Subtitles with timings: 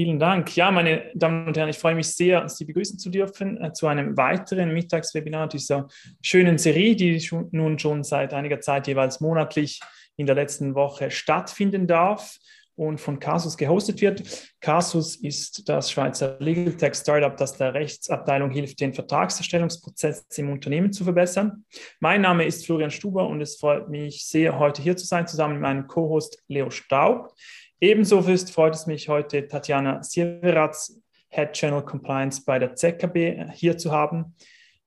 [0.00, 0.56] Vielen Dank.
[0.56, 3.86] Ja, meine Damen und Herren, ich freue mich sehr, Sie begrüßen zu dürfen äh, zu
[3.86, 5.88] einem weiteren Mittagswebinar dieser
[6.22, 9.78] schönen Serie, die schon, nun schon seit einiger Zeit jeweils monatlich
[10.16, 12.38] in der letzten Woche stattfinden darf
[12.76, 14.22] und von Casus gehostet wird.
[14.62, 20.94] Casus ist das Schweizer Legal Tech Startup, das der Rechtsabteilung hilft, den Vertragserstellungsprozess im Unternehmen
[20.94, 21.66] zu verbessern.
[21.98, 25.56] Mein Name ist Florian Stuber und es freut mich sehr, heute hier zu sein, zusammen
[25.56, 27.34] mit meinem Co-Host Leo Staub.
[27.82, 33.90] Ebenso freut es mich heute, Tatjana Sieveratz, Head General Compliance bei der ZKB, hier zu
[33.90, 34.34] haben.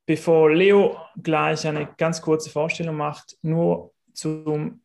[0.05, 4.83] Bevor Leo gleich eine ganz kurze Vorstellung macht, nur zum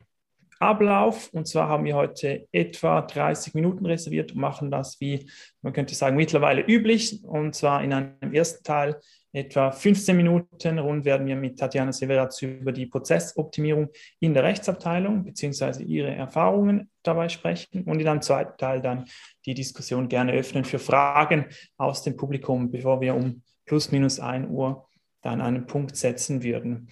[0.58, 1.28] Ablauf.
[1.34, 5.94] Und zwar haben wir heute etwa 30 Minuten reserviert und machen das, wie man könnte
[5.94, 7.22] sagen, mittlerweile üblich.
[7.24, 8.98] Und zwar in einem ersten Teil
[9.32, 13.88] etwa 15 Minuten rund werden wir mit Tatjana Severatz über die Prozessoptimierung
[14.20, 15.82] in der Rechtsabteilung bzw.
[15.82, 19.04] ihre Erfahrungen dabei sprechen und in einem zweiten Teil dann
[19.44, 24.48] die Diskussion gerne öffnen für Fragen aus dem Publikum, bevor wir um plus minus 1
[24.50, 24.88] Uhr
[25.22, 26.88] dann einen Punkt setzen würden.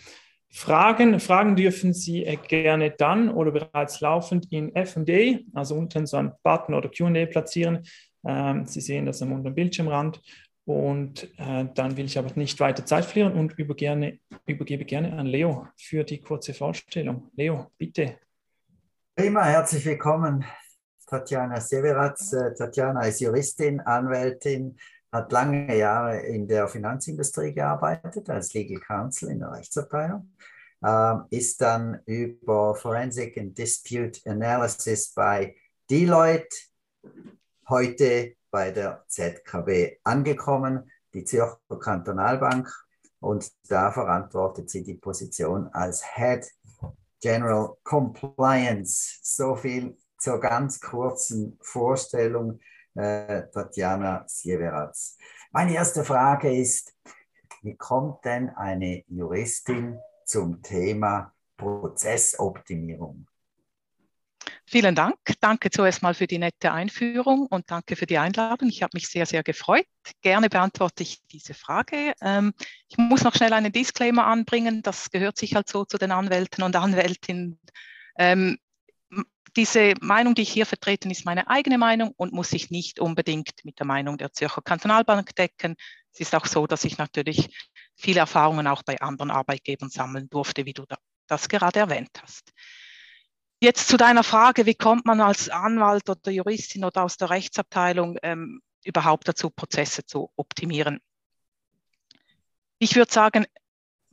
[0.50, 6.32] Fragen, Fragen dürfen Sie gerne dann oder bereits laufend in F&A, also unten so einen
[6.42, 7.82] Button oder Q&A platzieren.
[8.26, 10.20] Ähm, Sie sehen das am unteren Bildschirmrand.
[10.66, 15.16] Und äh, dann will ich aber nicht weiter Zeit verlieren und über gerne, übergebe gerne
[15.16, 17.30] an Leo für die kurze Vorstellung.
[17.36, 18.18] Leo, bitte.
[19.14, 20.44] Prima, herzlich willkommen,
[21.06, 22.32] Tatjana Severatz.
[22.32, 24.76] Äh, Tatjana ist Juristin, Anwältin,
[25.12, 30.32] hat lange Jahre in der Finanzindustrie gearbeitet, als Legal Counsel in der Rechtsabteilung,
[30.82, 35.54] äh, ist dann über Forensic and Dispute Analysis bei
[35.88, 36.56] Deloitte,
[37.68, 42.68] heute bei der ZKB angekommen, die Zürcher Kantonalbank,
[43.20, 46.48] und da verantwortet sie die Position als Head
[47.20, 49.18] General Compliance.
[49.22, 52.60] So viel zur ganz kurzen Vorstellung
[52.94, 55.16] äh, Tatjana Sieveratz.
[55.50, 56.94] Meine erste Frage ist,
[57.62, 63.26] wie kommt denn eine Juristin zum Thema Prozessoptimierung?
[64.68, 65.16] Vielen Dank.
[65.40, 68.68] Danke zuerst mal für die nette Einführung und danke für die Einladung.
[68.68, 69.86] Ich habe mich sehr, sehr gefreut.
[70.22, 72.14] Gerne beantworte ich diese Frage.
[72.20, 72.52] Ähm,
[72.88, 74.82] ich muss noch schnell einen Disclaimer anbringen.
[74.82, 77.60] Das gehört sich halt so zu den Anwälten und Anwältinnen.
[78.18, 78.58] Ähm,
[79.54, 83.64] diese Meinung, die ich hier vertrete, ist meine eigene Meinung und muss sich nicht unbedingt
[83.64, 85.76] mit der Meinung der Zürcher Kantonalbank decken.
[86.12, 87.56] Es ist auch so, dass ich natürlich
[87.94, 90.84] viele Erfahrungen auch bei anderen Arbeitgebern sammeln durfte, wie du
[91.28, 92.52] das gerade erwähnt hast.
[93.60, 98.18] Jetzt zu deiner Frage, wie kommt man als Anwalt oder Juristin oder aus der Rechtsabteilung
[98.22, 101.00] ähm, überhaupt dazu, Prozesse zu optimieren?
[102.78, 103.46] Ich würde sagen,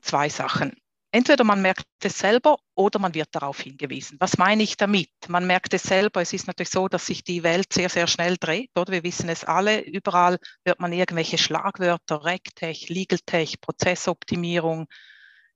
[0.02, 0.74] zwei Sachen
[1.14, 4.18] entweder man merkt es selber oder man wird darauf hingewiesen.
[4.20, 5.12] Was meine ich damit?
[5.28, 6.22] Man merkt es selber.
[6.22, 8.72] Es ist natürlich so, dass sich die Welt sehr, sehr schnell dreht.
[8.76, 8.92] Oder?
[8.92, 9.82] Wir wissen es alle.
[9.82, 14.88] Überall hört man irgendwelche Schlagwörter, RegTech, LegalTech, Prozessoptimierung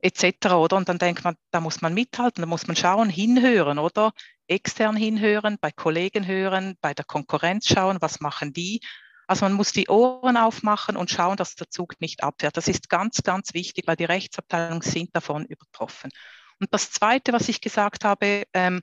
[0.01, 0.47] etc.
[0.53, 0.77] Oder?
[0.77, 4.11] Und dann denkt man, da muss man mithalten, da muss man schauen, hinhören, oder?
[4.47, 8.81] Extern hinhören, bei Kollegen hören, bei der Konkurrenz schauen, was machen die?
[9.27, 12.55] Also man muss die Ohren aufmachen und schauen, dass der Zug nicht abfährt.
[12.55, 16.11] Das ist ganz, ganz wichtig, weil die Rechtsabteilungen sind davon übertroffen.
[16.59, 18.81] Und das Zweite, was ich gesagt habe, ähm,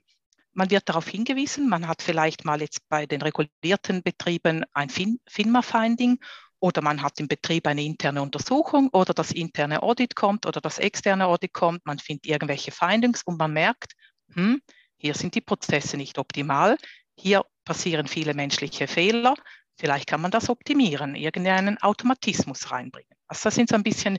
[0.53, 5.19] man wird darauf hingewiesen, man hat vielleicht mal jetzt bei den regulierten Betrieben ein fin
[5.27, 6.19] FINMA-Finding
[6.65, 10.79] oder man hat im Betrieb eine interne Untersuchung oder das interne Audit kommt oder das
[10.79, 13.93] externe Audit kommt, man findet irgendwelche Findings und man merkt,
[14.33, 14.61] hm,
[14.97, 16.77] hier sind die Prozesse nicht optimal,
[17.15, 19.35] hier passieren viele menschliche Fehler,
[19.77, 23.11] Vielleicht kann man das optimieren, irgendeinen Automatismus reinbringen.
[23.27, 24.17] Also das sind so ein bisschen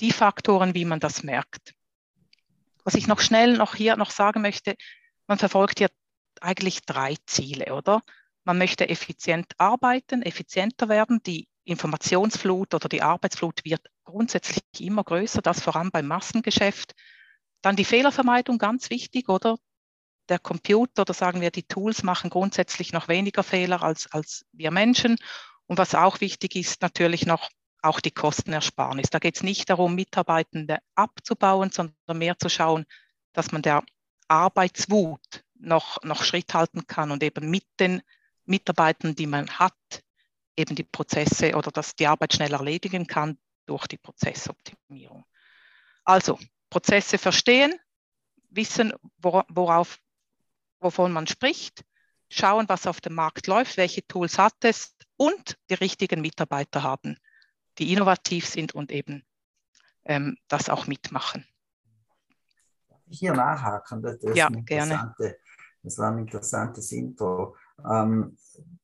[0.00, 1.72] die Faktoren, wie man das merkt.
[2.84, 4.76] Was ich noch schnell noch hier noch sagen möchte,
[5.26, 5.88] man verfolgt ja
[6.40, 8.02] eigentlich drei Ziele, oder?
[8.44, 11.22] Man möchte effizient arbeiten, effizienter werden.
[11.24, 16.94] Die Informationsflut oder die Arbeitsflut wird grundsätzlich immer größer, das vor allem beim Massengeschäft.
[17.62, 19.56] Dann die Fehlervermeidung, ganz wichtig, oder?
[20.28, 24.70] der Computer oder sagen wir die Tools machen grundsätzlich noch weniger Fehler als, als wir
[24.70, 25.16] Menschen.
[25.66, 27.48] Und was auch wichtig ist, natürlich noch
[27.82, 29.10] auch die Kostenersparnis.
[29.10, 32.84] Da geht es nicht darum, Mitarbeitende abzubauen, sondern mehr zu schauen,
[33.32, 33.84] dass man der
[34.28, 38.02] Arbeitswut noch, noch Schritt halten kann und eben mit den
[38.44, 39.74] Mitarbeitern, die man hat,
[40.56, 45.24] eben die Prozesse oder dass die Arbeit schnell erledigen kann durch die Prozessoptimierung.
[46.04, 46.38] Also
[46.70, 47.74] Prozesse verstehen,
[48.50, 49.98] wissen, worauf
[50.80, 51.84] wovon man spricht,
[52.28, 57.18] schauen, was auf dem Markt läuft, welche Tools hat es und die richtigen Mitarbeiter haben,
[57.78, 59.24] die innovativ sind und eben
[60.04, 61.46] ähm, das auch mitmachen.
[63.08, 65.14] Hier nachhaken, das, ja, gerne.
[65.82, 67.56] das war ein interessantes Intro.
[67.84, 68.36] Ähm,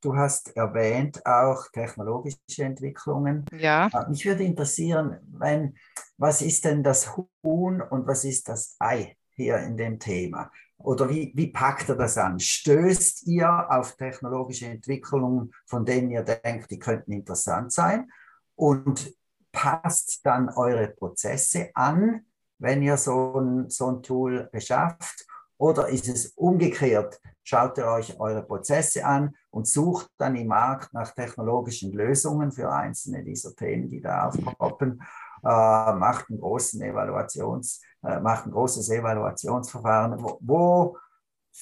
[0.02, 3.46] Du hast erwähnt auch technologische Entwicklungen.
[3.56, 3.86] Ja.
[3.86, 5.76] Äh, mich würde interessieren, wenn,
[6.16, 10.50] was ist denn das Huhn und was ist das Ei hier in dem Thema?
[10.78, 12.40] Oder wie, wie packt ihr das an?
[12.40, 18.10] Stößt ihr auf technologische Entwicklungen, von denen ihr denkt, die könnten interessant sein?
[18.56, 19.14] Und
[19.52, 22.26] passt dann eure Prozesse an,
[22.58, 25.26] wenn ihr so ein, so ein Tool beschafft?
[25.62, 27.20] Oder ist es umgekehrt?
[27.44, 32.68] Schaut ihr euch eure Prozesse an und sucht dann im Markt nach technologischen Lösungen für
[32.68, 35.00] einzelne dieser Themen, die da aufpoppen,
[35.44, 40.20] äh, macht, einen großen Evaluations, äh, macht ein großes Evaluationsverfahren.
[40.20, 40.98] Wo, wo,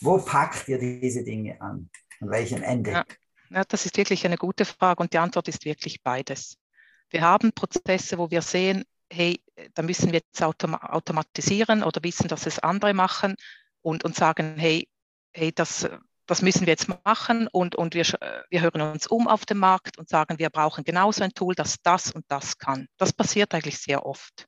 [0.00, 1.90] wo packt ihr diese Dinge an?
[2.22, 2.92] An welchem Ende?
[2.92, 3.04] Ja.
[3.50, 6.56] ja, das ist wirklich eine gute Frage und die Antwort ist wirklich beides.
[7.10, 8.82] Wir haben Prozesse, wo wir sehen,
[9.12, 9.42] hey,
[9.74, 13.36] da müssen wir jetzt autom automatisieren oder wissen, dass es andere machen
[13.82, 14.88] und, und sagen, hey,
[15.32, 15.88] hey das,
[16.26, 18.04] das müssen wir jetzt machen und, und wir,
[18.50, 21.76] wir hören uns um auf dem Markt und sagen, wir brauchen genauso ein Tool, das
[21.82, 22.86] das und das kann.
[22.98, 24.46] Das passiert eigentlich sehr oft.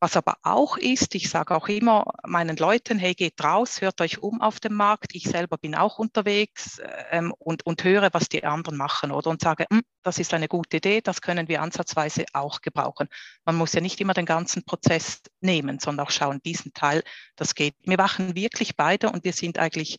[0.00, 4.22] Was aber auch ist, ich sage auch immer meinen Leuten, hey, geht raus, hört euch
[4.22, 5.14] um auf dem Markt.
[5.14, 6.80] Ich selber bin auch unterwegs
[7.10, 10.46] ähm, und, und höre, was die anderen machen oder und sage, hm, das ist eine
[10.46, 13.08] gute Idee, das können wir ansatzweise auch gebrauchen.
[13.44, 17.02] Man muss ja nicht immer den ganzen Prozess nehmen, sondern auch schauen, diesen Teil,
[17.34, 17.74] das geht.
[17.82, 19.98] Wir machen wirklich beide und wir sind eigentlich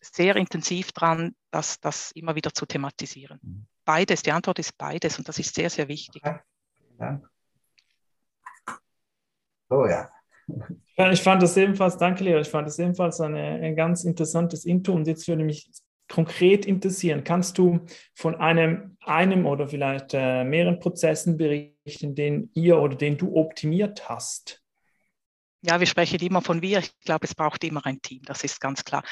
[0.00, 3.38] sehr intensiv dran, das, das immer wieder zu thematisieren.
[3.42, 3.66] Mhm.
[3.84, 6.22] Beides, die Antwort ist beides und das ist sehr, sehr wichtig.
[6.24, 6.40] Okay.
[6.74, 7.33] Vielen Dank.
[9.74, 10.08] Oh ja.
[11.10, 14.92] Ich fand das ebenfalls, danke Leo, ich fand das ebenfalls eine, ein ganz interessantes Intro
[14.92, 15.68] und jetzt würde mich
[16.08, 17.80] konkret interessieren, kannst du
[18.14, 24.08] von einem, einem oder vielleicht äh, mehreren Prozessen berichten, den ihr oder den du optimiert
[24.08, 24.62] hast?
[25.62, 26.78] Ja, wir sprechen immer von wir.
[26.80, 29.02] Ich glaube, es braucht immer ein Team, das ist ganz klar.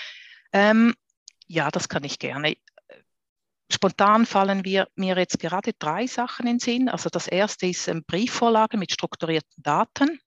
[0.53, 0.95] Ähm,
[1.49, 2.55] ja, das kann ich gerne.
[3.73, 6.89] Spontan fallen wir, mir jetzt gerade drei Sachen in den Sinn.
[6.91, 10.21] Also das erste ist ähm, Briefvorlagen mit strukturierten Daten.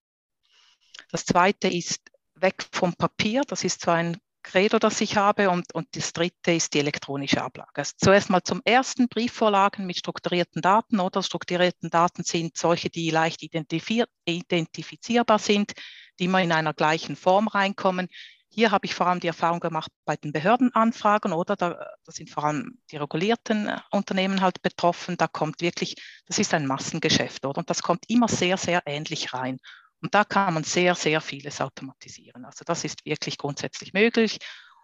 [1.11, 2.01] Das zweite ist
[2.35, 3.41] weg vom Papier.
[3.47, 5.49] Das ist so ein Credo, das ich habe.
[5.49, 7.71] Und, und das dritte ist die elektronische Ablage.
[7.75, 13.09] Also zuerst mal zum ersten Briefvorlagen mit strukturierten Daten oder strukturierten Daten sind solche, die
[13.09, 15.73] leicht identifizierbar sind,
[16.19, 18.07] die immer in einer gleichen Form reinkommen.
[18.49, 22.29] Hier habe ich vor allem die Erfahrung gemacht bei den Behördenanfragen oder da, da, sind
[22.29, 25.17] vor allem die regulierten äh, Unternehmen halt betroffen.
[25.17, 27.57] Da kommt wirklich, das ist ein Massengeschäft oder?
[27.57, 29.57] und das kommt immer sehr, sehr ähnlich rein.
[30.05, 32.45] Und da kann man sehr, sehr vieles automatisieren.
[32.45, 34.37] Also das ist wirklich grundsätzlich möglich.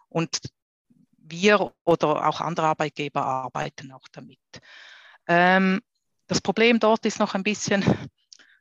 [0.10, 0.40] Und
[1.16, 4.40] wir oder auch andere Arbeitgeber arbeiten auch damit.
[5.28, 5.80] Ähm,
[6.26, 7.84] das Problem dort ist noch ein bisschen,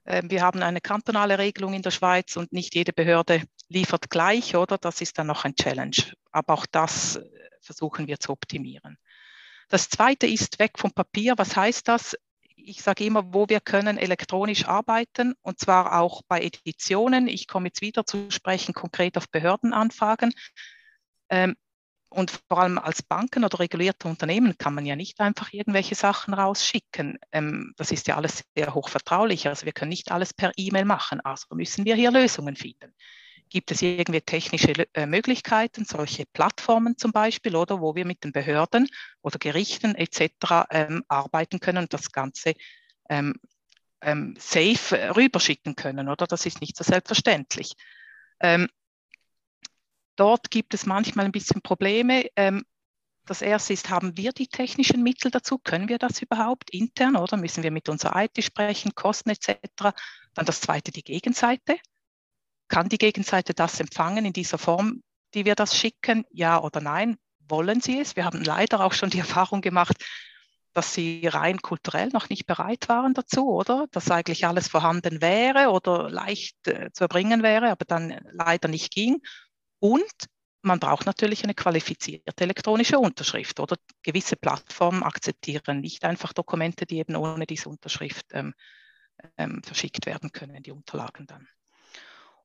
[0.04, 4.54] äh, wir haben eine kantonale Regelung in der Schweiz und nicht jede Behörde liefert gleich,
[4.54, 4.76] oder?
[4.76, 6.12] Das ist dann noch ein Challenge.
[6.30, 7.24] Aber auch das äh,
[7.62, 8.98] versuchen wir zu optimieren.
[9.70, 11.38] Das zweite ist weg vom Papier.
[11.38, 12.14] Was heißt das?
[12.64, 17.28] Ich sage immer, wo wir können elektronisch arbeiten und zwar auch bei Editionen.
[17.28, 20.32] Ich komme jetzt wieder zu sprechen konkret auf Behördenanfragen.
[21.30, 21.56] Ähm,
[22.12, 26.34] und vor allem als Banken oder regulierte Unternehmen kann man ja nicht einfach irgendwelche Sachen
[26.34, 27.18] rausschicken.
[27.30, 29.46] Ähm, das ist ja alles sehr hochvertraulich.
[29.46, 31.20] Also wir können nicht alles per E-Mail machen.
[31.20, 32.92] Also müssen wir hier Lösungen finden.
[33.50, 38.32] Gibt es irgendwie technische äh, Möglichkeiten, solche Plattformen zum Beispiel, oder wo wir mit den
[38.32, 38.88] Behörden
[39.22, 40.66] oder Gerichten etc.
[40.70, 42.54] Ähm, arbeiten können und das Ganze
[43.08, 43.34] ähm,
[44.00, 46.26] ähm, safe rüberschicken können, oder?
[46.26, 47.74] Das ist nicht so selbstverständlich.
[48.38, 48.68] Ähm,
[50.16, 52.26] dort gibt es manchmal ein bisschen Probleme.
[52.36, 52.64] Ähm,
[53.26, 55.58] das erste ist, haben wir die technischen Mittel dazu?
[55.58, 59.58] Können wir das überhaupt intern oder müssen wir mit unserer IT sprechen, Kosten etc.?
[60.34, 61.76] Dann das zweite, die Gegenseite
[62.70, 65.02] kann die Gegenseite das empfangen in dieser Form,
[65.34, 66.24] die wir das schicken?
[66.30, 67.16] Ja oder nein?
[67.40, 68.16] Wollen sie es?
[68.16, 69.96] Wir haben leider auch schon die Erfahrung gemacht,
[70.72, 73.86] dass sie rein kulturell noch nicht bereit waren dazu, oder?
[73.90, 78.92] Dass eigentlich alles vorhanden wäre oder leicht äh, zu erbringen wäre, aber dann leider nicht
[78.92, 79.20] ging.
[79.80, 80.14] Und
[80.62, 86.98] man braucht natürlich eine qualifizierte elektronische Unterschrift oder gewisse Plattformen akzeptieren nicht einfach Dokumente, die
[86.98, 88.54] eben ohne diese Unterschrift ähm,
[89.36, 91.48] ähm, verschickt werden können, die Unterlagen dann.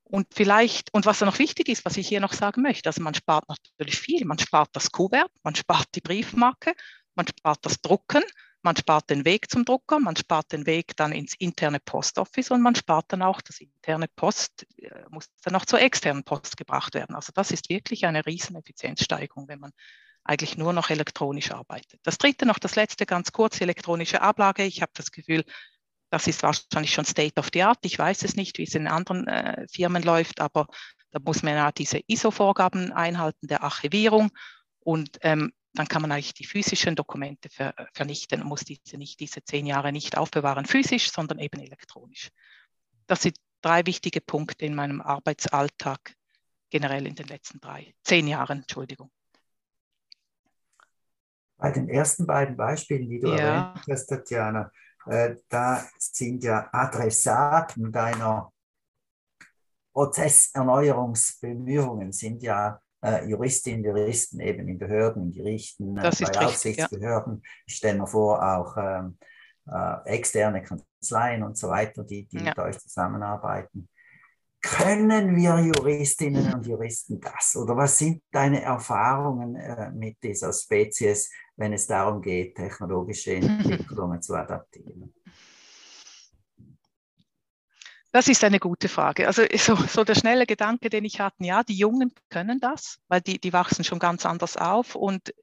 [0.08, 3.16] Und vielleicht, und was noch wichtig ist, was ich hier noch sagen möchte, also man
[3.16, 4.24] spart natürlich viel.
[4.26, 6.74] Man spart das Kuvert, man spart die Briefmarke,
[7.16, 8.24] man spart das Drucken,
[8.62, 12.62] man spart den Weg zum Drucker, man spart den Weg dann ins interne Postoffice und
[12.62, 16.94] man spart dann auch das interne Post, äh, muss dann auch zur externen Post gebracht
[16.94, 17.16] werden.
[17.16, 19.72] Also das ist wirklich eine riesen Effizienzsteigerung, wenn man
[20.24, 22.00] eigentlich nur noch elektronisch arbeitet.
[22.04, 24.64] Das dritte noch, das letzte ganz kurz, elektronische Ablage.
[24.64, 25.46] Ich habe das Gefühl,
[26.16, 27.80] das ist wahrscheinlich schon State of the Art.
[27.82, 30.66] Ich weiß es nicht, wie es in anderen äh, Firmen läuft, aber
[31.12, 34.32] da muss man ja diese ISO-Vorgaben einhalten der Archivierung.
[34.80, 39.20] Und ähm, dann kann man eigentlich die physischen Dokumente ver vernichten und muss diese nicht
[39.20, 42.30] diese zehn Jahre nicht aufbewahren physisch, sondern eben elektronisch.
[43.08, 46.16] Das sind drei wichtige Punkte in meinem Arbeitsalltag
[46.70, 49.12] generell in den letzten drei, zehn Jahren, Entschuldigung.
[51.58, 53.74] Bei den ersten beiden Beispielen, die du ja.
[53.74, 54.72] erwähnt hast, Tatjana,
[55.50, 58.52] da sind ja Adressaten deiner
[59.96, 67.36] Prozesserneuerungsbemühungen sind ja äh, Juristinnen, Juristen eben in Behörden, in Gerichten, äh, bei Aufsichtsbehörden.
[67.36, 67.42] Ja.
[67.66, 69.18] Ich stelle mir vor, auch ähm,
[69.68, 72.44] äh, externe Kanzleien und so weiter, die, die ja.
[72.44, 73.90] mit euch zusammenarbeiten.
[74.62, 77.56] Können wir Juristinnen und Juristen das?
[77.56, 84.22] Oder was sind deine Erfahrungen äh, mit dieser Spezies, wenn es darum geht, technologische Entwicklungen
[84.22, 85.14] zu adaptieren?
[88.12, 89.28] Das ist eine gute Frage.
[89.28, 93.20] Also so, so, der schnelle Gedanke, den ich hatte, ja, die Jungen können das, weil
[93.20, 95.34] die, die wachsen schon ganz anders auf und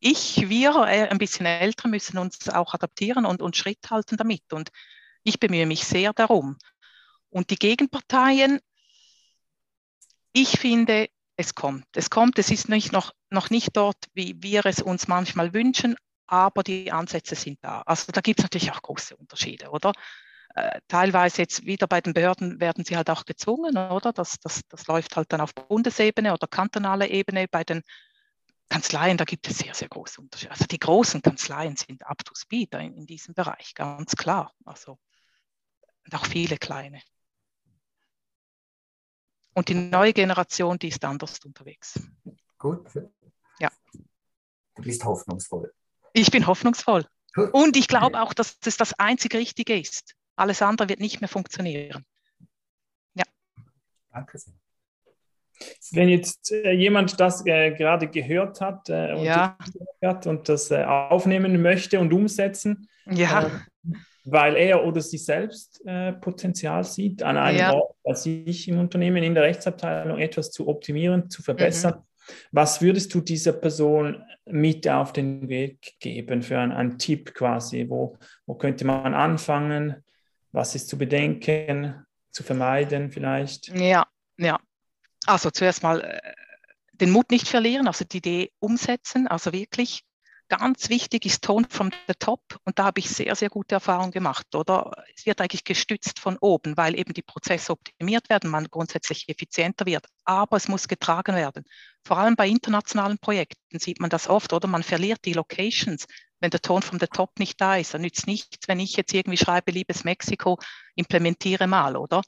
[0.00, 4.52] ich, wir, äh, ein bisschen älter, müssen uns auch adaptieren und, und Schritt halten damit.
[4.52, 4.70] Und
[5.22, 6.56] ich bemühe mich sehr darum.
[7.28, 8.60] Und die Gegenparteien,
[10.32, 11.86] ich finde, es kommt.
[11.94, 15.96] Es kommt, es ist nicht noch, noch nicht dort, wie wir es uns manchmal wünschen,
[16.26, 17.82] aber die Ansätze sind da.
[17.82, 19.92] Also da gibt es natürlich auch große Unterschiede, oder?
[20.54, 24.12] Äh, teilweise jetzt wieder bei den Behörden werden sie halt auch gezwungen, oder?
[24.12, 27.46] Das, das, das läuft halt dann auf Bundesebene oder kantonaler Ebene.
[27.48, 27.82] Bei den
[28.68, 30.52] Kanzleien, da gibt es sehr, sehr große Unterschiede.
[30.52, 34.52] Also die großen Kanzleien sind up to speed in, in diesem Bereich, ganz klar.
[34.64, 34.98] Also
[36.04, 37.00] und auch viele kleine.
[39.54, 42.00] Und die neue Generation, die ist anders unterwegs.
[42.58, 42.88] Gut.
[43.60, 43.70] Ja.
[44.74, 45.72] Du bist hoffnungsvoll.
[46.12, 47.06] Ich bin hoffnungsvoll.
[47.34, 47.52] Gut.
[47.52, 50.14] Und ich glaube auch, dass das das einzig Richtige ist.
[50.36, 52.04] Alles andere wird nicht mehr funktionieren.
[53.14, 53.24] Ja.
[54.12, 54.54] Danke sehr.
[55.92, 59.58] Wenn jetzt äh, jemand das äh, gerade gehört hat, äh, und, ja.
[60.24, 63.46] und, das äh, aufnehmen möchte und umsetzen, ja.
[63.46, 63.50] Äh,
[64.24, 67.74] weil er oder sie selbst äh, Potenzial sieht, an einem ja.
[67.74, 71.96] Ort bei sich im Unternehmen, in der Rechtsabteilung etwas zu optimieren, zu verbessern.
[71.96, 72.09] Mhm.
[72.52, 77.86] Was würdest du dieser Person mit auf den Weg geben für einen, Tipp quasi?
[77.88, 79.96] Wo, wo könnte man anfangen?
[80.52, 83.68] Was ist zu bedenken, zu vermeiden vielleicht?
[83.68, 84.06] Ja,
[84.38, 84.58] ja.
[85.26, 86.20] Also zuerst mal äh,
[86.92, 90.02] den Mut nicht verlieren, also die Idee umsetzen, also wirklich
[90.50, 94.10] ganz wichtig ist Tone from the top und da habe ich sehr, sehr gute Erfahrungen
[94.10, 94.90] gemacht, oder?
[95.14, 99.86] Es wird eigentlich gestützt von oben, weil eben die Prozesse optimiert werden, man grundsätzlich effizienter
[99.86, 101.64] wird, aber es muss getragen werden.
[102.04, 104.66] Vor allem bei internationalen Projekten sieht man das oft, oder?
[104.66, 106.06] Man verliert die Locations,
[106.40, 107.94] wenn der Ton from the top nicht da ist.
[107.94, 110.58] Dann nützt nichts, wenn ich jetzt irgendwie schreibe, liebes Mexiko,
[110.96, 112.22] implementiere mal, oder?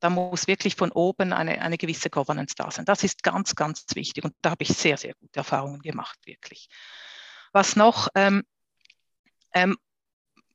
[0.00, 2.84] Da muss wirklich von oben eine, eine gewisse Governance da sein.
[2.84, 6.68] Das ist ganz, ganz wichtig und da habe ich sehr, sehr gute Erfahrungen gemacht, wirklich.
[7.52, 8.08] Was noch?
[8.14, 8.42] Ähm,
[9.54, 9.76] ähm,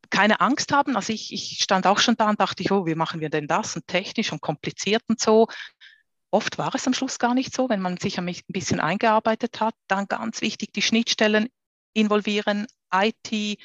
[0.09, 0.95] keine Angst haben.
[0.95, 3.75] Also ich, ich, stand auch schon da und dachte, oh, wie machen wir denn das
[3.75, 5.47] und technisch und kompliziert und so.
[6.29, 9.75] Oft war es am Schluss gar nicht so, wenn man sich ein bisschen eingearbeitet hat.
[9.87, 11.49] Dann ganz wichtig, die Schnittstellen
[11.93, 13.59] involvieren, IT,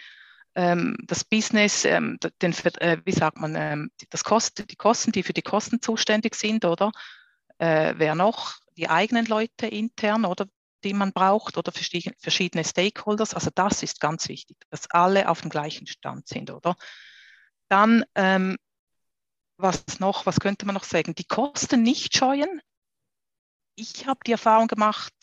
[0.54, 5.22] ähm, das Business, ähm, den, äh, wie sagt man, ähm, das Kost, die Kosten, die
[5.22, 6.92] für die Kosten zuständig sind, oder
[7.58, 10.46] äh, wer noch, die eigenen Leute intern, oder
[10.84, 13.34] die man braucht oder verschiedene Stakeholders.
[13.34, 16.76] Also das ist ganz wichtig, dass alle auf dem gleichen Stand sind, oder?
[17.68, 18.58] Dann, ähm,
[19.56, 21.14] was noch, was könnte man noch sagen?
[21.14, 22.60] Die Kosten nicht scheuen.
[23.76, 25.14] Ich habe die Erfahrung gemacht,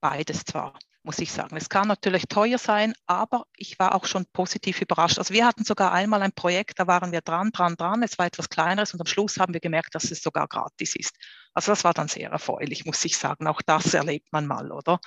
[0.00, 1.56] beides zwar muss ich sagen.
[1.56, 5.18] Es kann natürlich teuer sein, aber ich war auch schon positiv überrascht.
[5.18, 8.02] Also wir hatten sogar einmal ein Projekt, da waren wir dran, dran, dran.
[8.02, 11.16] Es war etwas kleineres und am Schluss haben wir gemerkt, dass es sogar gratis ist.
[11.54, 13.46] Also das war dann sehr erfreulich, muss ich sagen.
[13.46, 15.00] Auch das erlebt man mal, oder?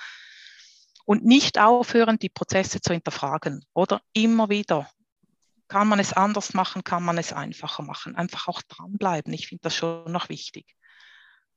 [1.04, 4.90] Und nicht aufhören, die Prozesse zu hinterfragen oder immer wieder.
[5.68, 8.16] Kann man es anders machen, kann man es einfacher machen.
[8.16, 9.32] Einfach auch dranbleiben.
[9.32, 10.74] Ich finde das schon noch wichtig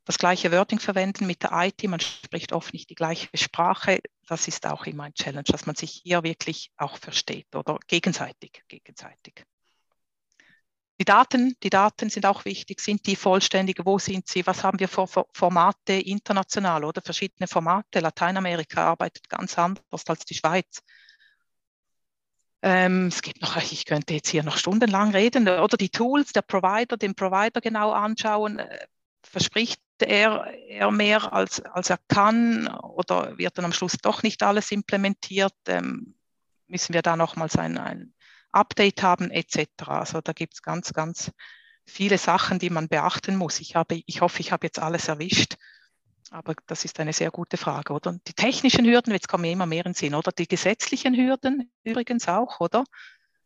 [0.05, 1.83] das gleiche Wording verwenden mit der IT.
[1.83, 3.99] Man spricht oft nicht die gleiche Sprache.
[4.27, 8.63] Das ist auch immer ein Challenge, dass man sich hier wirklich auch versteht oder gegenseitig,
[8.67, 9.43] gegenseitig.
[10.97, 12.79] Die Daten, die Daten sind auch wichtig.
[12.79, 13.79] Sind die vollständig?
[13.83, 14.47] Wo sind sie?
[14.47, 17.99] Was haben wir für Formate international oder verschiedene Formate?
[17.99, 20.81] Lateinamerika arbeitet ganz anders als die Schweiz.
[22.61, 26.43] Ähm, es gibt noch, ich könnte jetzt hier noch stundenlang reden, oder die Tools, der
[26.43, 28.61] Provider, den Provider genau anschauen.
[29.25, 34.43] Verspricht er, er mehr als, als er kann oder wird dann am Schluss doch nicht
[34.43, 35.55] alles implementiert?
[35.67, 36.15] Ähm,
[36.67, 38.13] müssen wir da nochmals ein, ein
[38.51, 39.67] Update haben etc.
[39.87, 41.31] Also da gibt es ganz, ganz
[41.85, 43.59] viele Sachen, die man beachten muss.
[43.59, 45.55] Ich, habe, ich hoffe, ich habe jetzt alles erwischt.
[46.31, 48.09] Aber das ist eine sehr gute Frage, oder?
[48.09, 50.31] Und die technischen Hürden, jetzt kommen immer mehr in den Sinn, oder?
[50.31, 52.83] Die gesetzlichen Hürden übrigens auch, oder?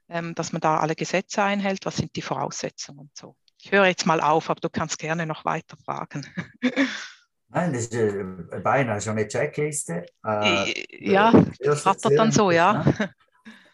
[0.07, 3.35] Ähm, dass man da alle Gesetze einhält, was sind die Voraussetzungen und so.
[3.61, 6.25] Ich höre jetzt mal auf, aber du kannst gerne noch weiter fragen.
[7.49, 8.23] Nein, das ist äh,
[8.63, 10.05] beinahe schon eine Checkliste.
[10.25, 10.73] Äh,
[11.05, 12.83] ja, rattert dann so, ja.
[12.83, 13.13] Ne?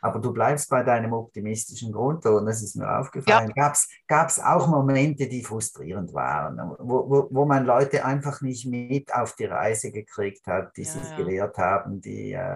[0.01, 3.51] Aber du bleibst bei deinem optimistischen Grundton, das ist mir aufgefallen.
[3.55, 3.73] Ja.
[4.07, 9.13] Gab es auch Momente, die frustrierend waren, wo, wo, wo man Leute einfach nicht mit
[9.13, 11.17] auf die Reise gekriegt hat, die ja, sich ja.
[11.17, 12.55] gelehrt haben, die äh,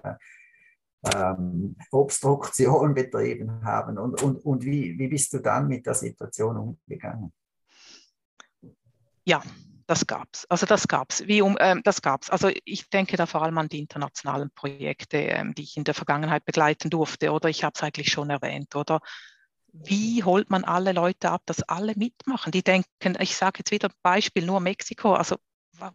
[1.04, 3.98] ähm, Obstruktion betrieben haben?
[3.98, 7.32] Und, und, und wie, wie bist du dann mit der Situation umgegangen?
[9.26, 9.44] Ja,
[9.90, 10.46] das gab es.
[10.50, 11.22] Also das gab es.
[11.22, 11.82] um, ähm.
[11.84, 15.96] Also ich denke da vor allem an die internationalen Projekte, ähm, die ich in der
[15.96, 17.32] Vergangenheit begleiten durfte.
[17.32, 18.76] Oder ich habe es eigentlich schon erwähnt.
[18.76, 19.00] Oder
[19.72, 22.52] wie holt man alle Leute ab, dass alle mitmachen?
[22.52, 25.14] Die denken, ich sage jetzt wieder Beispiel nur Mexiko.
[25.14, 25.38] Also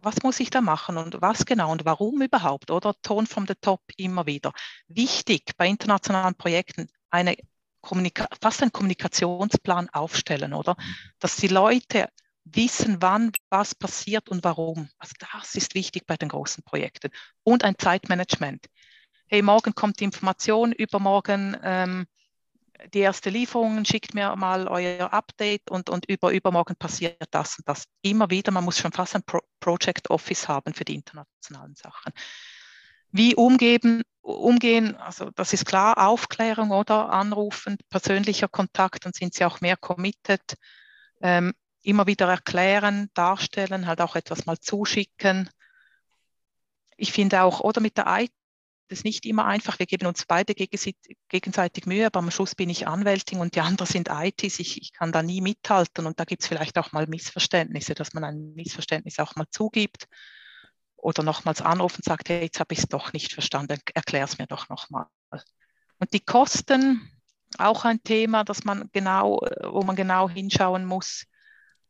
[0.01, 2.71] was muss ich da machen und was genau und warum überhaupt?
[2.71, 4.53] Oder Ton from the top immer wieder.
[4.87, 7.35] Wichtig bei internationalen Projekten eine
[7.81, 10.75] Kommunika fast einen Kommunikationsplan aufstellen, oder?
[11.19, 12.09] Dass die Leute
[12.43, 14.89] wissen, wann was passiert und warum.
[14.97, 17.11] Also das ist wichtig bei den großen Projekten.
[17.43, 18.65] Und ein Zeitmanagement.
[19.27, 22.05] Hey, morgen kommt die Information, übermorgen ähm,
[22.93, 27.67] die erste Lieferung, schickt mir mal euer Update und, und über, übermorgen passiert das und
[27.67, 27.85] das.
[28.01, 32.13] Immer wieder, man muss schon fast ein Pro Project Office haben für die internationalen Sachen.
[33.11, 39.45] Wie umgeben, umgehen, also das ist klar, Aufklärung oder Anrufen, persönlicher Kontakt, dann sind sie
[39.45, 40.55] auch mehr committed.
[41.21, 45.49] Ähm, immer wieder erklären, darstellen, halt auch etwas mal zuschicken.
[46.97, 48.33] Ich finde auch, oder mit der IT,
[48.87, 49.79] das ist nicht immer einfach.
[49.79, 53.87] Wir geben uns beide gegenseitig Mühe, aber am Schluss bin ich Anwältin und die anderen
[53.87, 54.59] sind ITs.
[54.59, 58.13] Ich, ich kann da nie mithalten und da gibt es vielleicht auch mal Missverständnisse, dass
[58.13, 60.07] man ein Missverständnis auch mal zugibt
[60.97, 64.37] oder nochmals anruft und sagt, hey, jetzt habe ich es doch nicht verstanden, erklär es
[64.37, 65.07] mir doch nochmal.
[65.99, 67.11] Und die Kosten,
[67.57, 71.25] auch ein Thema, dass man genau, wo man genau hinschauen muss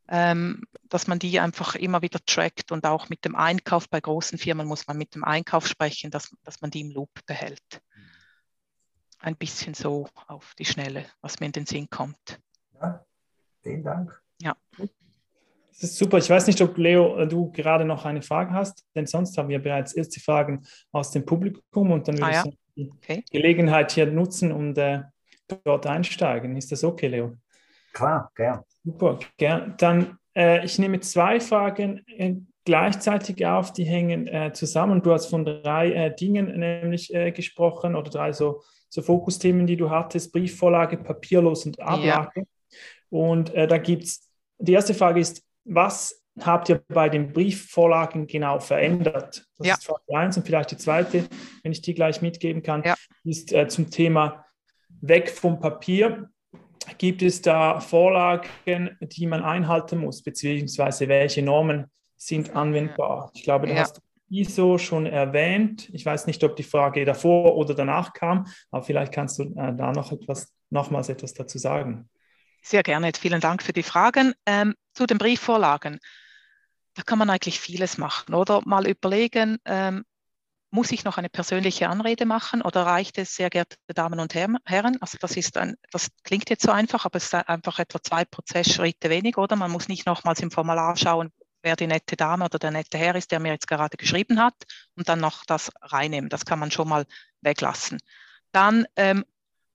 [0.08, 4.66] dass man die einfach immer wieder trackt und auch mit dem Einkauf bei großen Firmen
[4.66, 7.82] muss man mit dem Einkauf sprechen, dass, dass man die im Loop behält.
[9.18, 12.38] Ein bisschen so auf die Schnelle, was mir in den Sinn kommt.
[12.80, 13.04] Ja,
[13.62, 14.22] vielen Dank.
[14.40, 14.54] Ja.
[14.78, 16.18] Das ist super.
[16.18, 19.58] Ich weiß nicht, ob Leo, du gerade noch eine Frage hast, denn sonst haben wir
[19.58, 22.44] bereits erste Fragen aus dem Publikum und dann würde ah, ja.
[22.46, 23.24] ich die okay.
[23.30, 25.02] Gelegenheit hier nutzen und äh,
[25.64, 26.56] dort einsteigen.
[26.56, 27.36] Ist das okay, Leo?
[27.96, 28.60] Klar, gern.
[28.84, 29.74] Super, gern.
[29.78, 32.34] Dann, äh, ich nehme zwei Fragen äh,
[32.66, 35.00] gleichzeitig auf, die hängen äh, zusammen.
[35.00, 39.78] Du hast von drei äh, Dingen nämlich äh, gesprochen oder drei so, so Fokusthemen, die
[39.78, 42.40] du hattest, Briefvorlage, papierlos und Ablage.
[42.40, 42.78] Ja.
[43.08, 44.28] Und äh, da gibt es,
[44.58, 49.46] die erste Frage ist, was habt ihr bei den Briefvorlagen genau verändert?
[49.56, 49.72] Das ja.
[49.72, 51.24] ist Frage 1 und vielleicht die zweite,
[51.62, 52.94] wenn ich die gleich mitgeben kann, ja.
[53.24, 54.44] ist zum Thema
[55.00, 56.28] weg vom Papier
[56.98, 63.30] gibt es da Vorlagen, die man einhalten muss, beziehungsweise welche Normen sind anwendbar?
[63.34, 63.80] Ich glaube, da ja.
[63.80, 65.88] hast du ISO schon erwähnt.
[65.92, 69.74] Ich weiß nicht, ob die Frage davor oder danach kam, aber vielleicht kannst du äh,
[69.74, 72.08] da noch etwas, nochmals etwas dazu sagen.
[72.62, 74.34] Sehr gerne, vielen Dank für die Fragen.
[74.44, 76.00] Ähm, zu den Briefvorlagen.
[76.94, 80.04] Da kann man eigentlich vieles machen oder mal überlegen, ähm,
[80.70, 85.00] muss ich noch eine persönliche Anrede machen oder reicht es, sehr geehrte Damen und Herren?
[85.00, 88.24] Also das ist ein, das klingt jetzt so einfach, aber es ist einfach etwa zwei
[88.24, 89.56] Prozessschritte weniger, oder?
[89.56, 93.14] Man muss nicht nochmals im Formular schauen, wer die nette Dame oder der nette Herr
[93.14, 94.54] ist, der mir jetzt gerade geschrieben hat
[94.94, 96.30] und dann noch das reinnehmen.
[96.30, 97.06] Das kann man schon mal
[97.40, 97.98] weglassen.
[98.52, 99.24] Dann ähm,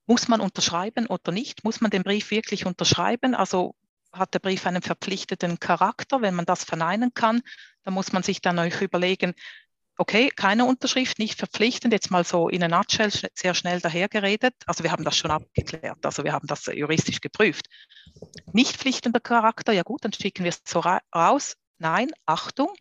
[0.05, 1.63] muss man unterschreiben oder nicht?
[1.63, 3.35] Muss man den Brief wirklich unterschreiben?
[3.35, 3.75] Also
[4.11, 6.21] hat der Brief einen verpflichteten Charakter?
[6.21, 7.41] Wenn man das verneinen kann,
[7.83, 9.33] dann muss man sich dann euch überlegen,
[10.01, 14.55] okay, keine Unterschrift, nicht verpflichtend, jetzt mal so in a nutshell sehr schnell dahergeredet.
[14.65, 17.67] Also wir haben das schon abgeklärt, also wir haben das juristisch geprüft.
[18.51, 21.55] Nicht pflichtender Charakter, ja gut, dann schicken wir es so raus.
[21.77, 22.73] Nein, Achtung,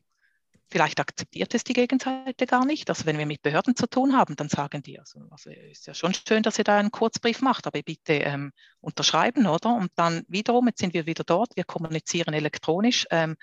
[0.70, 2.88] vielleicht akzeptiert es die Gegenseite gar nicht.
[2.88, 5.92] Also wenn wir mit Behörden zu tun haben, dann sagen die, also, also ist ja
[5.92, 9.74] schon schön, dass ihr da einen Kurzbrief macht, aber bitte ähm, unterschreiben, oder?
[9.74, 13.06] Und dann wiederum, jetzt sind wir wieder dort, wir kommunizieren elektronisch.
[13.11, 13.37] Ähm,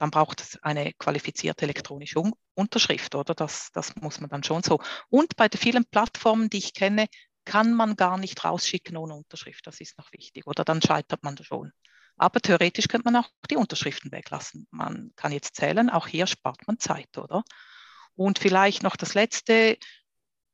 [0.00, 2.22] dann braucht es eine qualifizierte elektronische
[2.54, 3.34] Unterschrift, oder?
[3.34, 4.80] Das, das muss man dann schon so.
[5.10, 7.06] Und bei den vielen Plattformen, die ich kenne,
[7.44, 9.66] kann man gar nicht rausschicken ohne Unterschrift.
[9.66, 10.46] Das ist noch wichtig.
[10.46, 11.72] Oder dann scheitert man schon.
[12.16, 14.66] Aber theoretisch könnte man auch die Unterschriften weglassen.
[14.70, 17.44] Man kann jetzt zählen, auch hier spart man Zeit, oder?
[18.14, 19.76] Und vielleicht noch das letzte,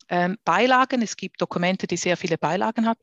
[0.08, 1.02] ähm, Beilagen.
[1.02, 3.00] Es gibt Dokumente, die sehr viele Beilagen haben.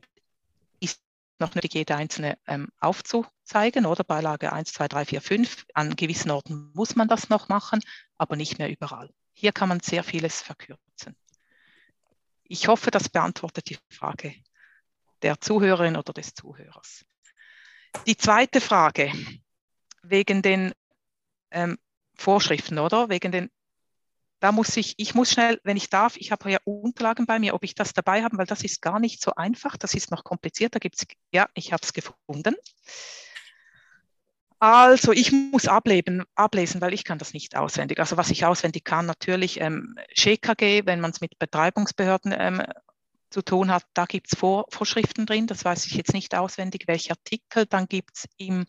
[1.39, 5.65] Noch nötig, jede einzelne ähm, aufzuzeigen, oder Beilage 1, 2, 3, 4, 5.
[5.73, 7.81] An gewissen Orten muss man das noch machen,
[8.17, 9.09] aber nicht mehr überall.
[9.33, 11.15] Hier kann man sehr vieles verkürzen.
[12.43, 14.35] Ich hoffe, das beantwortet die Frage
[15.23, 17.05] der Zuhörerin oder des Zuhörers.
[18.05, 19.11] Die zweite Frage
[20.03, 20.73] wegen den
[21.51, 21.77] ähm,
[22.15, 23.09] Vorschriften, oder?
[23.09, 23.49] Wegen den,
[24.43, 27.53] da muss ich, ich muss schnell, wenn ich darf, ich habe ja Unterlagen bei mir,
[27.53, 30.25] ob ich das dabei habe, weil das ist gar nicht so einfach, das ist noch
[30.25, 30.75] kompliziert.
[30.75, 30.97] Da gibt
[31.31, 32.53] ja, ich habe es gefunden.
[34.59, 37.99] Also ich muss ableben, ablesen, weil ich kann das nicht auswendig.
[37.99, 42.63] Also was ich auswendig kann, natürlich ähm, SCHKG, wenn man es mit Betreibungsbehörden ähm,
[43.29, 46.83] zu tun hat, da gibt es Vor Vorschriften drin, das weiß ich jetzt nicht auswendig,
[46.87, 47.65] welche Artikel.
[47.65, 48.65] Dann gibt es in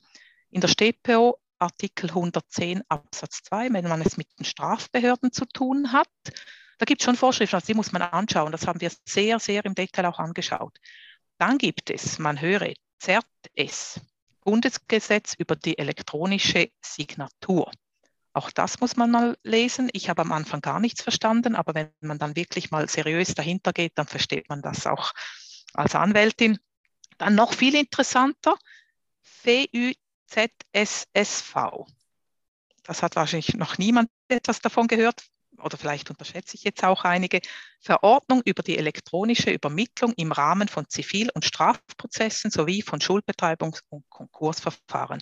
[0.52, 6.08] der StPO Artikel 110 Absatz 2, wenn man es mit den Strafbehörden zu tun hat.
[6.78, 8.52] Da gibt es schon Vorschriften, also die muss man anschauen.
[8.52, 10.78] Das haben wir sehr, sehr im Detail auch angeschaut.
[11.38, 14.00] Dann gibt es, man höre, ZERT-S,
[14.42, 17.70] Bundesgesetz über die elektronische Signatur.
[18.32, 19.88] Auch das muss man mal lesen.
[19.92, 23.72] Ich habe am Anfang gar nichts verstanden, aber wenn man dann wirklich mal seriös dahinter
[23.72, 25.12] geht, dann versteht man das auch
[25.72, 26.58] als Anwältin.
[27.16, 28.56] Dann noch viel interessanter,
[30.26, 31.87] VÜZSSV.
[32.82, 35.24] Das hat wahrscheinlich noch niemand etwas davon gehört
[35.58, 37.40] oder vielleicht unterschätze ich jetzt auch einige,
[37.80, 44.04] Verordnung über die elektronische Übermittlung im Rahmen von Zivil- und Strafprozessen sowie von Schuldbetreibungs- und
[44.10, 45.20] Konkursverfahren.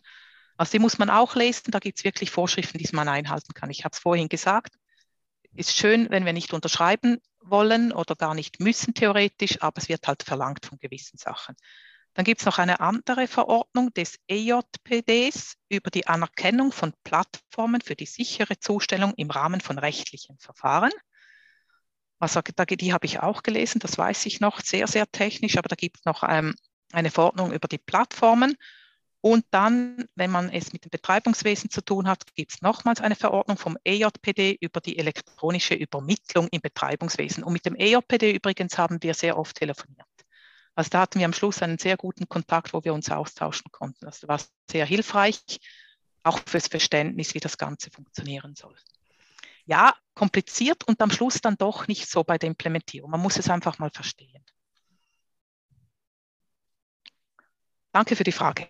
[0.57, 3.71] Also die muss man auch lesen, da gibt es wirklich Vorschriften, die man einhalten kann.
[3.71, 4.75] Ich habe es vorhin gesagt,
[5.55, 10.07] ist schön, wenn wir nicht unterschreiben wollen oder gar nicht müssen theoretisch, aber es wird
[10.07, 11.57] halt verlangt von gewissen Sachen.
[12.15, 17.97] Dann gibt es noch eine andere Verordnung des EJPDs über die Anerkennung von Plattformen für
[17.97, 20.93] die sichere Zustellung im Rahmen von rechtlichen Verfahren.
[22.19, 25.75] Also die habe ich auch gelesen, das weiß ich noch, sehr, sehr technisch, aber da
[25.75, 26.55] gibt es noch ähm,
[26.93, 28.57] eine Verordnung über die Plattformen
[29.25, 33.15] und dann, wenn man es mit dem Betreibungswesen zu tun hat, gibt es nochmals eine
[33.15, 37.45] Verordnung vom EJPD über die elektronische Übermittlung im Betreibungswesen.
[37.45, 40.12] Und mit dem EJPD übrigens haben wir sehr oft telefoniert.
[40.75, 44.07] Also da hatten wir am Schluss einen sehr guten Kontakt, wo wir uns austauschen konnten.
[44.07, 45.39] Das war sehr hilfreich,
[46.23, 48.75] auch fürs Verständnis, wie das Ganze funktionieren soll.
[49.67, 53.11] Ja, kompliziert und am Schluss dann doch nicht so bei der Implementierung.
[53.11, 54.45] Man muss es einfach mal verstehen.
[57.93, 58.69] Danke für die Frage.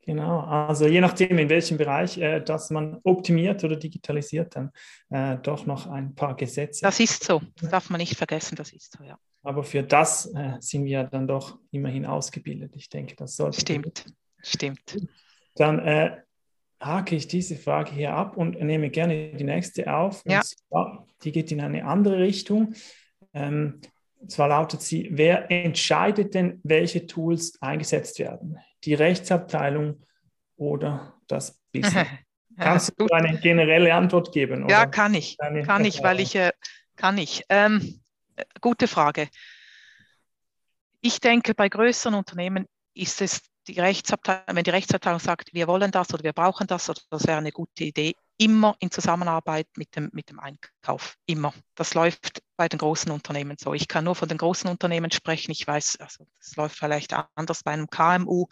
[0.00, 4.70] Genau, also je nachdem, in welchem Bereich äh, das man optimiert oder digitalisiert, dann
[5.08, 6.82] äh, doch noch ein paar Gesetze.
[6.82, 9.18] Das ist so, das darf man nicht vergessen, das ist so, ja.
[9.44, 12.74] Aber für das äh, sind wir dann doch immerhin ausgebildet.
[12.74, 13.60] Ich denke, das sollte.
[13.60, 14.06] Stimmt,
[14.42, 14.96] stimmt.
[15.54, 16.16] Dann äh,
[16.80, 20.22] hake ich diese Frage hier ab und nehme gerne die nächste auf.
[20.26, 20.40] Ja.
[20.40, 22.74] Zwar, die geht in eine andere Richtung.
[23.34, 23.80] Ähm,
[24.26, 28.58] zwar lautet sie, wer entscheidet denn, welche Tools eingesetzt werden?
[28.84, 30.00] Die Rechtsabteilung
[30.56, 32.06] oder das Business?
[32.58, 34.68] Kannst du eine generelle Antwort geben?
[34.68, 35.36] Ja, kann ich.
[35.38, 36.52] Kann ich, weil ich, äh,
[36.96, 37.42] kann ich.
[37.48, 38.00] Ähm,
[38.60, 39.28] gute Frage.
[41.00, 45.90] Ich denke, bei größeren Unternehmen ist es die Rechtsabteilung, wenn die Rechtsabteilung sagt, wir wollen
[45.90, 49.94] das oder wir brauchen das oder das wäre eine gute Idee, immer in Zusammenarbeit mit
[49.96, 51.16] dem, mit dem Einkauf.
[51.26, 51.54] Immer.
[51.74, 53.74] Das läuft bei den großen Unternehmen so.
[53.74, 55.50] Ich kann nur von den großen Unternehmen sprechen.
[55.50, 58.46] Ich weiß, also das läuft vielleicht anders bei einem KMU,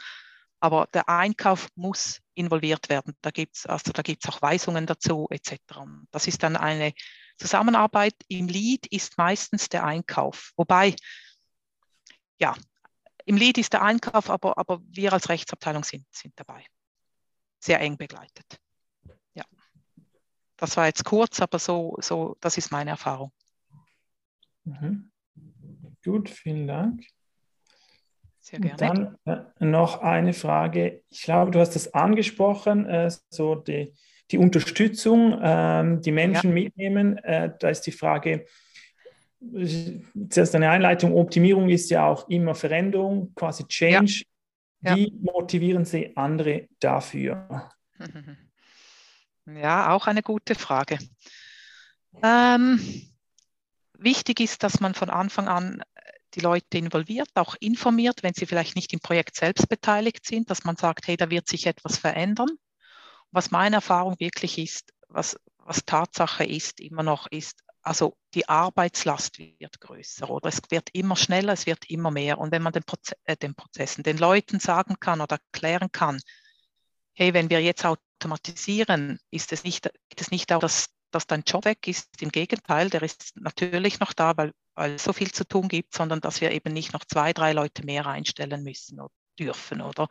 [0.60, 3.14] aber der Einkauf muss involviert werden.
[3.20, 3.92] Da gibt es also,
[4.28, 5.58] auch Weisungen dazu etc.
[6.10, 6.92] Das ist dann eine
[7.42, 8.14] Zusammenarbeit.
[8.28, 10.52] Im Lead ist meistens der Einkauf.
[10.56, 10.94] Wobei,
[12.38, 12.54] ja,
[13.24, 16.64] im Lead ist der Einkauf, aber, aber wir als Rechtsabteilung sind, sind dabei.
[17.58, 18.60] Sehr eng begleitet.
[19.34, 19.44] Ja.
[20.56, 23.32] Das war jetzt kurz, aber so, so das ist meine Erfahrung.
[24.64, 25.10] Mhm.
[26.04, 27.04] Gut, vielen Dank.
[28.38, 29.16] Sehr gerne.
[29.24, 31.04] dann äh, noch eine Frage.
[31.10, 33.94] Ich glaube, du hast es angesprochen, äh, so die,
[34.32, 36.54] die Unterstützung, äh, die Menschen ja.
[36.54, 37.18] mitnehmen.
[37.18, 38.46] Äh, da ist die Frage,
[40.30, 44.24] zuerst eine Einleitung, Optimierung ist ja auch immer Veränderung, quasi Change.
[44.80, 44.96] Ja.
[44.96, 47.70] Wie motivieren Sie andere dafür?
[49.44, 50.98] Ja, auch eine gute Frage.
[52.22, 52.78] Ähm,
[53.98, 55.82] wichtig ist, dass man von Anfang an
[56.34, 60.62] die Leute involviert, auch informiert, wenn sie vielleicht nicht im Projekt selbst beteiligt sind, dass
[60.64, 62.50] man sagt, hey, da wird sich etwas verändern.
[63.32, 69.38] Was meine Erfahrung wirklich ist, was, was Tatsache ist, immer noch ist, also die Arbeitslast
[69.38, 72.38] wird größer oder es wird immer schneller, es wird immer mehr.
[72.38, 76.20] Und wenn man den, Proze äh, den Prozessen, den Leuten sagen kann oder erklären kann,
[77.14, 81.42] hey, wenn wir jetzt automatisieren, ist es nicht, geht es nicht darum, dass dass dein
[81.46, 82.20] Job weg ist.
[82.20, 85.94] Im Gegenteil, der ist natürlich noch da, weil, weil es so viel zu tun gibt,
[85.94, 90.08] sondern dass wir eben nicht noch zwei, drei Leute mehr einstellen müssen oder dürfen oder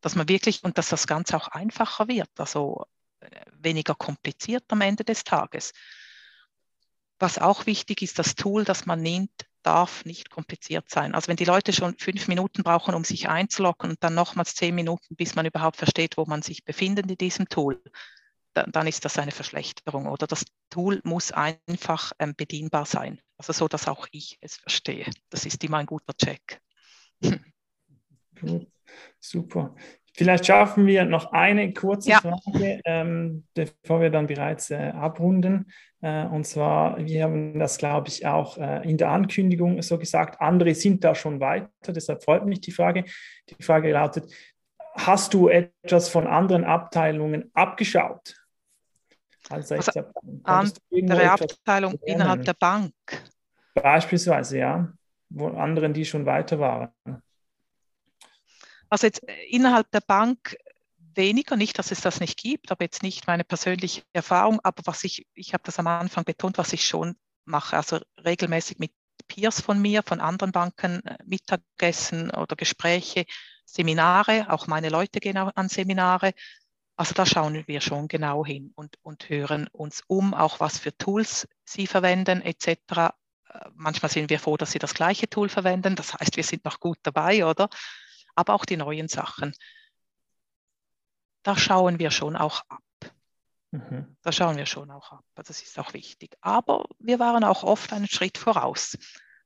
[0.00, 2.84] dass man wirklich und dass das Ganze auch einfacher wird, also
[3.20, 5.72] äh, weniger kompliziert am Ende des Tages.
[7.18, 9.32] Was auch wichtig ist, das Tool, das man nimmt,
[9.62, 11.14] darf nicht kompliziert sein.
[11.14, 14.74] Also wenn die Leute schon fünf Minuten brauchen, um sich einzuloggen und dann nochmals zehn
[14.74, 17.82] Minuten, bis man überhaupt versteht, wo man sich befindet in diesem Tool,
[18.54, 20.06] dann, dann ist das eine Verschlechterung.
[20.06, 23.20] Oder das Tool muss einfach ähm, bedienbar sein.
[23.36, 25.10] Also so, dass auch ich es verstehe.
[25.28, 26.60] Das ist immer ein guter Check.
[28.40, 28.66] Gut,
[29.20, 29.74] super.
[30.18, 32.20] Vielleicht schaffen wir noch eine kurze ja.
[32.20, 35.70] Frage, ähm, bevor wir dann bereits äh, abrunden.
[36.00, 40.40] Äh, und zwar, wir haben das, glaube ich, auch äh, in der Ankündigung so gesagt,
[40.40, 43.04] andere sind da schon weiter, deshalb freut mich die Frage.
[43.48, 44.32] Die Frage lautet,
[44.94, 48.34] hast du etwas von anderen Abteilungen abgeschaut?
[49.50, 50.02] Also, also
[50.42, 52.92] andere Abteilung innerhalb der Bank?
[53.74, 54.92] Beispielsweise, ja,
[55.30, 56.90] wo anderen, die schon weiter waren.
[58.88, 60.56] Also jetzt äh, innerhalb der Bank
[61.14, 65.04] weniger, nicht, dass es das nicht gibt, aber jetzt nicht meine persönliche Erfahrung, aber was
[65.04, 68.92] ich, ich habe das am Anfang betont, was ich schon mache, also regelmäßig mit
[69.26, 73.24] Peers von mir, von anderen Banken, äh, Mittagessen oder Gespräche,
[73.64, 76.32] Seminare, auch meine Leute gehen an Seminare.
[76.96, 80.96] Also da schauen wir schon genau hin und, und hören uns um, auch was für
[80.96, 82.66] Tools sie verwenden etc.
[82.66, 83.10] Äh,
[83.74, 85.96] manchmal sind wir froh, dass sie das gleiche Tool verwenden.
[85.96, 87.68] Das heißt, wir sind noch gut dabei, oder?
[88.38, 89.52] Aber auch die neuen Sachen.
[91.42, 93.12] Da schauen wir schon auch ab.
[93.72, 94.16] Mhm.
[94.22, 95.24] Da schauen wir schon auch ab.
[95.34, 96.36] Das ist auch wichtig.
[96.40, 98.96] Aber wir waren auch oft einen Schritt voraus,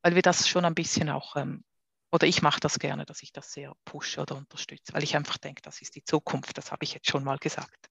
[0.02, 1.64] weil wir das schon ein bisschen auch, ähm,
[2.10, 5.38] oder ich mache das gerne, dass ich das sehr pushe oder unterstütze, weil ich einfach
[5.38, 6.58] denke, das ist die Zukunft.
[6.58, 7.88] Das habe ich jetzt schon mal gesagt.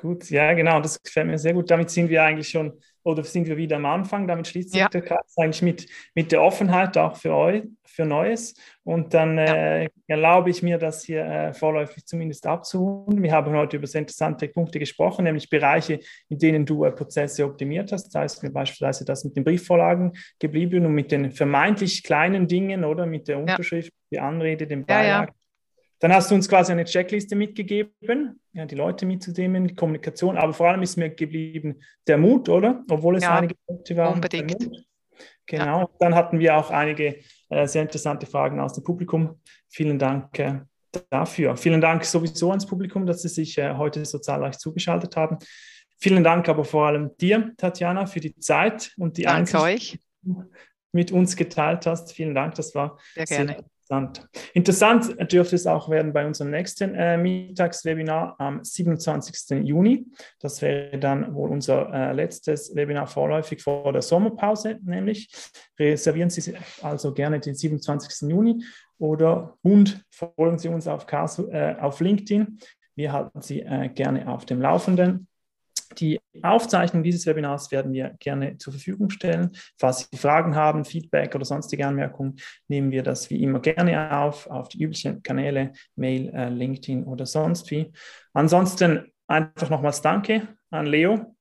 [0.00, 1.70] Gut, ja, genau, das gefällt mir sehr gut.
[1.70, 4.28] Damit sind wir eigentlich schon, oder sind wir wieder am Anfang.
[4.28, 4.88] Damit schließt sich ja.
[4.88, 8.54] der Kreis eigentlich mit, mit der Offenheit auch für euch, für Neues.
[8.84, 9.80] Und dann ja.
[9.80, 13.20] äh, erlaube ich mir, das hier äh, vorläufig zumindest abzuholen.
[13.24, 17.44] Wir haben heute über sehr interessante Punkte gesprochen, nämlich Bereiche, in denen du äh, Prozesse
[17.44, 18.14] optimiert hast.
[18.14, 22.84] Da ist mir beispielsweise das mit den Briefvorlagen geblieben und mit den vermeintlich kleinen Dingen
[22.84, 24.20] oder mit der Unterschrift, ja.
[24.20, 25.32] die Anrede, dem Beilag.
[26.00, 30.52] Dann hast du uns quasi eine Checkliste mitgegeben, ja, die Leute mitzunehmen, die Kommunikation, aber
[30.52, 32.84] vor allem ist mir geblieben der Mut, oder?
[32.88, 34.14] Obwohl es ja, einige Punkte waren.
[34.14, 34.56] Unbedingt.
[35.46, 35.80] Genau.
[35.80, 35.88] Ja.
[35.98, 39.40] Dann hatten wir auch einige äh, sehr interessante Fragen aus dem Publikum.
[39.68, 40.60] Vielen Dank äh,
[41.10, 41.56] dafür.
[41.56, 45.38] Vielen Dank sowieso ans Publikum, dass Sie sich äh, heute so zahlreich zugeschaltet haben.
[45.98, 49.98] Vielen Dank aber vor allem dir, Tatjana, für die Zeit und die Danke euch.
[50.92, 52.12] mit uns geteilt hast.
[52.12, 53.64] Vielen Dank, das war sehr gerne.
[53.88, 54.28] Interessant.
[54.52, 59.66] Interessant dürfte es auch werden bei unserem nächsten äh, Mittagswebinar am 27.
[59.66, 60.06] Juni.
[60.40, 65.30] Das wäre dann wohl unser äh, letztes Webinar vorläufig vor der Sommerpause, nämlich
[65.78, 68.28] reservieren Sie also gerne den 27.
[68.28, 68.62] Juni
[68.98, 72.58] oder und folgen Sie uns auf, äh, auf LinkedIn.
[72.94, 75.27] Wir halten Sie äh, gerne auf dem Laufenden.
[75.98, 79.50] Die Aufzeichnung dieses Webinars werden wir gerne zur Verfügung stellen.
[79.78, 82.36] Falls Sie Fragen haben, Feedback oder sonstige Anmerkungen,
[82.68, 87.26] nehmen wir das wie immer gerne auf, auf die üblichen Kanäle, Mail, äh, LinkedIn oder
[87.26, 87.92] sonst wie.
[88.32, 91.34] Ansonsten einfach nochmals Danke an Leo,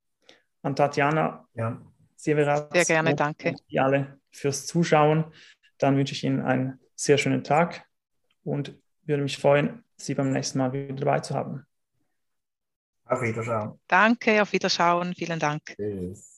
[0.64, 1.82] an Tatjana, ja.
[2.16, 2.74] Severat.
[2.74, 3.50] Sehr gerne, danke.
[3.50, 5.26] Und alle fürs Zuschauen.
[5.78, 7.86] Dann wünsche ich Ihnen einen sehr schönen Tag
[8.44, 11.68] und würde mich freuen, Sie beim nächsten Mal wieder dabei zu haben.
[13.08, 13.80] Auf Wiederschauen.
[13.88, 15.14] Danke, auf Wiederschauen.
[15.16, 15.76] Vielen Dank.
[15.76, 16.37] Tschüss.